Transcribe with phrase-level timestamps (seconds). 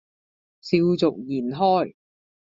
[0.63, 1.93] 笑逐言開